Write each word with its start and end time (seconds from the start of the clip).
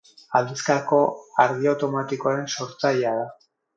Aldizkako 0.37 1.01
argi 1.45 1.69
automatikoaren 1.73 2.51
sortzailea 2.59 3.13
da. 3.21 3.29